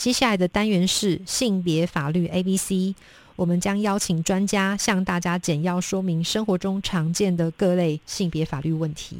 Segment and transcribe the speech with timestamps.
[0.00, 2.94] 接下来的单元是性别法律 A B C，
[3.36, 9.18] 我们将邀请专家向大家简要说明生活中常见的各类性别法律问题。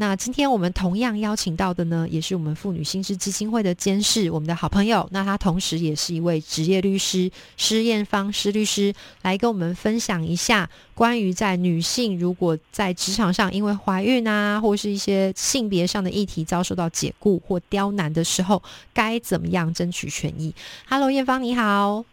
[0.00, 5.06] 那今天我们同样邀请到的呢，也是我们妇女新知基金会的监事，我们的好朋友。
[5.12, 18.62] 那他同时也是一位职业律师，施艳芳施律师，来跟我们分享一下关于在女性如果在职场上因为怀孕啊，或是一些性别上的议题遭受到解雇或刁难的时候，
[18.94, 20.54] 该怎么样争取权益
[20.88, 22.06] ？Hello，艳芳你好。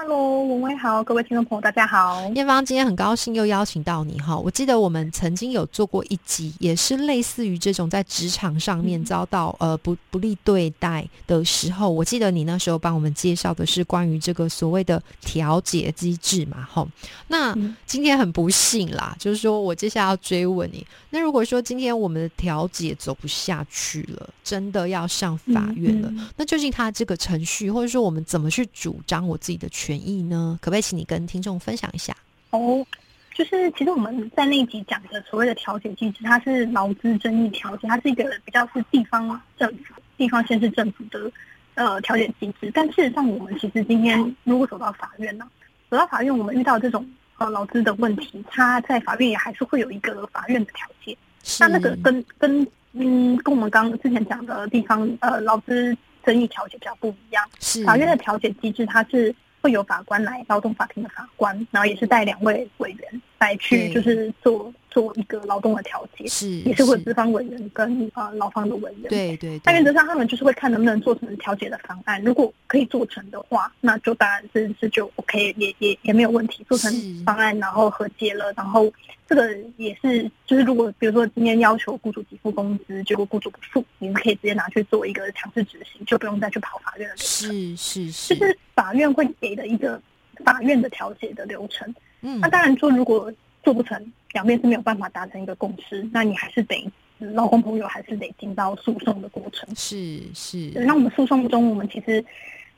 [0.00, 2.24] Hello，文威好，各位听众朋友，大家好。
[2.36, 4.38] 艳芳今天很高兴又邀请到你哈。
[4.38, 16.86] 我记得我们曾经有做过一集，也是类似于这种在职场上面遭到呃不不利对待的时候，我记得你那时候帮我们介绍的是关于这个所谓的调解机制嘛哈。
[17.26, 17.52] 那
[17.84, 29.87] 今天很不幸啦，就是说我接下来要追问你，那如果说今天我们的调解走不下去了，真的要上法院了，那究竟他这个程序，或者说我们怎么去主张我自己的权？
[29.88, 30.58] 权益呢？
[30.60, 32.14] 可不可以请你跟听众分享一下？
[32.50, 32.86] 哦，
[33.34, 41.32] 就是其实我们在那一集讲的所谓的调解机制，它是劳资争议调解，它是一个比较是地方政府、地方县市政府的
[41.74, 42.70] 呃调解机制。
[42.74, 45.48] 但事实上，我们其实今天如果走到法院呢，
[45.88, 51.16] 走到法院，我们遇到这种呃劳资的问题，它在法院也还是会有一个法院的调解。
[51.60, 52.60] 那那个跟跟
[52.92, 57.42] 嗯，跟我们刚之前讲的地方呃劳资争议调解比较不一样。
[57.58, 59.34] 是法院的调解机制，它是。
[59.60, 63.22] 会有法官来，劳动法庭的法官，然后也是带两位委员。
[63.38, 64.72] 来去，就是做。
[64.90, 69.60] 做一个劳动的调解，是也是会资方委员跟呃劳方的委员，对对。
[69.62, 72.20] 但原则上他们就是会看能不能做成调解的方案。
[72.24, 76.64] 如果可以做成的话，那就当然是是就 OK，也也也没有问题。
[76.66, 76.90] 做成
[77.24, 78.90] 方案然后和解了，然后
[79.28, 87.52] 这个也是就是如果比如说今天要求雇主给付工资，结果雇主不付，你们可以直接拿去做一个强制执行，就不用再去跑法院的流程。
[87.52, 90.00] 是是是，就是法院会给的一个
[90.44, 91.94] 法院的调解的流程。
[92.22, 94.12] 嗯，那当然说如果做不成。
[94.34, 96.86] 两边是没有办法达成一个共识，那你还是得
[97.18, 99.66] 老公朋友还是得进到诉讼的过程。
[99.74, 100.70] 是是。
[100.74, 102.22] 那我们诉讼中，我们其实，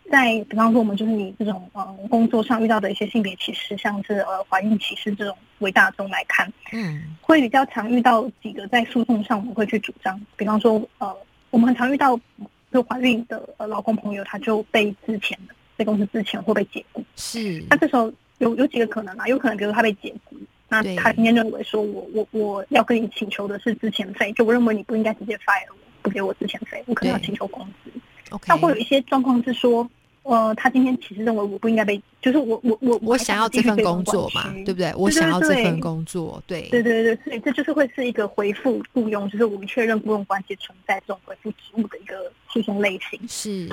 [0.08, 10.18] 在比方说我们就是以这种呃工作上遇到的一些性别歧视，像是呃怀孕歧视这种为大众来看，嗯，会比较常遇到几个在诉讼上我们会去主张。
[10.36, 11.12] 比方说呃，
[11.50, 12.18] 我们很常遇到
[12.72, 17.04] 就怀孕的呃老公朋友，他就被之前的被公司之前会被解雇。
[17.16, 17.60] 是。
[17.68, 19.26] 那这时候有有几个可能啊？
[19.26, 20.36] 有可能比如他被解雇。
[20.72, 27.90] 那他今天认为说，我我我要跟你请求的是之前费，就我认为你不应该直接 fire 我，不给我之前费，我可能要请求工资。
[28.46, 29.90] 那会有一些状况是说，
[30.22, 34.94] 呃，他今天其实认为我不应该被，就是我我我我想要这份工作嘛，对不对？
[34.96, 43.20] 我想要这份工作，对对对对，所以这就是会是一个回复雇佣，就是我们确认雇佣关系存在这种回复职务的一个诉讼类型。
[43.26, 43.66] 是，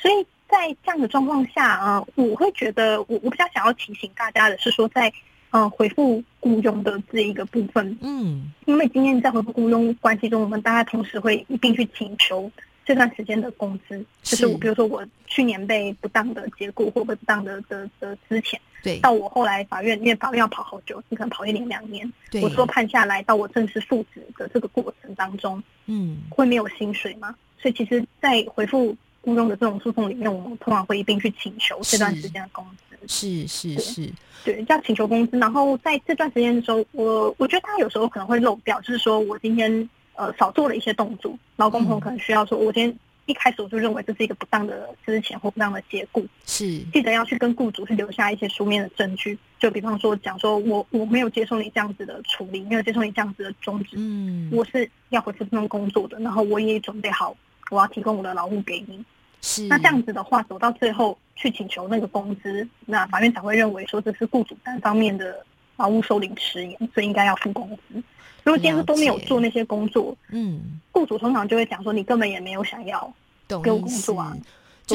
[0.00, 5.10] 所以在这样的状况下啊，我会觉得我我比较想要提醒大家的是说，在
[5.50, 12.50] 嗯，回复雇佣的这一个部分，嗯，因为今天在回复雇佣关系中，我们大家同时会一并去请求
[12.84, 22.10] 这段时间的工资，就是我比如说我去年被不当的解雇或被不当的的的资遣，对，到我后来法院，因为法院要跑好久，你可能跑一年两年，
[22.42, 27.34] 我说判下来到我正式复职的这个过程当中，嗯，会没有薪水吗？
[27.58, 34.12] 所以其实，在回复雇佣的这种诉讼里面，我们通常会一并去请求这段时间的工资，是是是。
[34.44, 46.80] 对，要请求工资，然后在这段时间的时候，我我觉得他有时候可能会漏掉，就是说我今天呃少做了一些动作，劳工朋友可能需要说，我今天一开始我就认为这是一个不当的之前或不当的解雇，是。
[46.92, 57.32] 记得要去跟雇主去留下一些书面的证据，就比方说讲说我我没有接受你这样子的处理，没有接受你这样子的终止，嗯，我是要回复这份工作的，然后我也准备好
[57.70, 59.04] 我要提供我的劳务给你。
[59.42, 65.44] 是那这样子的话，走到最后去请求那个工资，那法院才会认为说这是雇主单方面的
[65.76, 68.02] 劳务收领迟延，所以应该要付工资。
[68.44, 73.12] 如果今天都没有做那些工作，嗯，雇主通常就会讲说你根本也没有想要
[73.48, 74.36] 给我工作啊。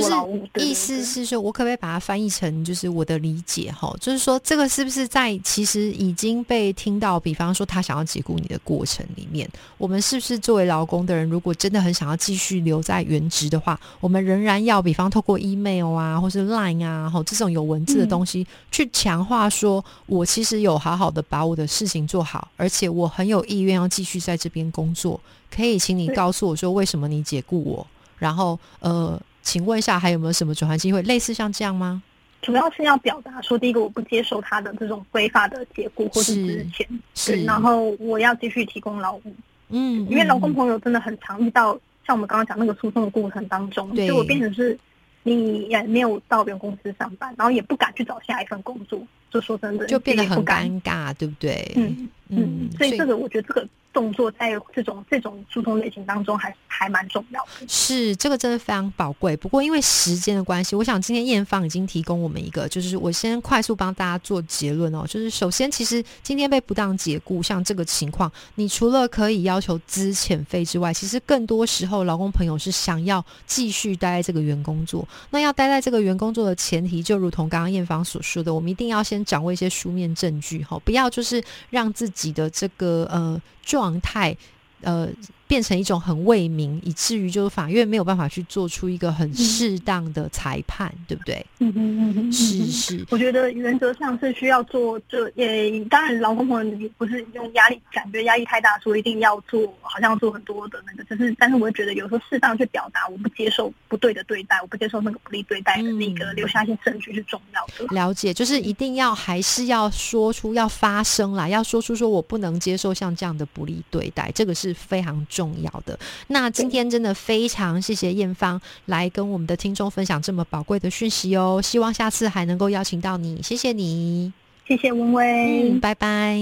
[0.01, 0.47] 做劳务。
[0.55, 3.95] 意思是说，我可不可以把它翻译成就是我的理解哈？
[3.99, 7.19] 就是说，这个是不是在其实已经被听到？
[7.19, 25.19] 比方说，他想要解雇你的过程里面，我们是不是作为劳工的人，如果真的很想要继续留在原职的话，我们仍然要比方透过 email 啊，或是 line 啊，哈，这种有文字的东西去强化，说我其实有好好的把我的事情做好，而且我很有意愿要继续在这边工作。
[25.49, 27.87] 可以，请你告诉我说，为什么你解雇我？
[28.17, 31.01] 然后，呃，请问一下，还有没有什么转换机会？
[31.03, 32.03] 类似像这样吗？
[32.41, 36.85] 主要是要表达说，第一个，我不接受他的这种非法的解雇或是之前，
[37.15, 39.33] 是，然后我要继续提供劳务。
[39.69, 44.77] 嗯，因为劳工朋友真的很常遇到，像我们刚刚讲那个诉讼的过程当中，就我变成是，
[45.23, 49.01] 你也没有到原公司上班，然后也不敢去找下一份工作，
[49.31, 51.71] 就说真的，就变得很尴尬，对不对？
[51.77, 53.67] 嗯嗯，所以这个我觉得这个。
[53.93, 59.35] 动作在这种这种诉讼类型当中还还蛮重要的，是这个真的非常宝贵。
[59.37, 65.03] 不过因为时间的关系，我想今天验方已经提供我们一个，就是我先快速帮大家做结论哦。
[65.07, 75.07] 就是首先，其实今天被不当解雇，像这个情况，你除了可以要求资遣费之外，其实更多时候劳工朋友是想要继续待在这个员工作。
[75.31, 83.41] 那要待在这个员工作的前提，就如同刚刚验方所说的，我们一定要先掌握一些书面证据哈，不要就是让自己己的这个呃。
[83.63, 84.35] 状态，
[84.81, 85.09] 呃。
[85.47, 91.45] 变成一种很为民，以至于就是法院没有办法去做出一个很适当的裁判，对不对？
[91.59, 93.05] 嗯嗯嗯，是是。
[93.09, 107.95] 我觉得原则上是需要做，这也当然，劳工朋友不是用压力感觉压力太大，说一定要做，好像做很多的那个，只是，但是我觉得有时候适当去表达，我不接受不对的对待，我不接受那个不利对待的那个，留下一些证据是重要的。
[107.95, 115.25] 了解，就是一定要还是要说出要发声啦，要说出说我不能接受像这样的不利对待，这个是非常。
[115.37, 115.97] 重要的。
[116.27, 124.33] 那今天真的非常谢谢艳芳来跟我们的听众分享这么宝贵的讯息哦，希望下次还能够邀请到你，谢谢你，
[124.67, 126.39] 谢谢文威，拜拜，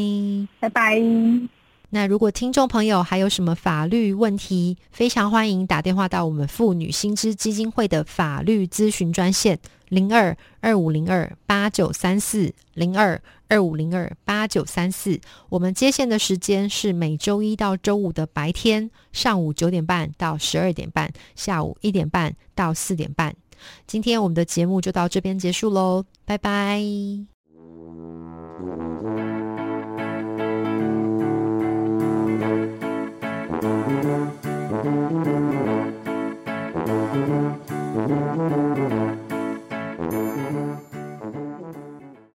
[0.61, 1.54] 拜拜。
[1.89, 9.59] 那如果听众朋友还有什么法律问题，非常欢迎打电话到我们妇女新知基金会的法律咨询专线
[9.89, 13.21] 零二二五零二八九三四零二。
[13.47, 23.35] 二五零二八九三四，我们接线的时间是每周一到周五的白天上午九点半到十二点半，下午一点半到四点半。
[23.85, 26.81] 今天我们的节目就到这边结束喽，拜拜。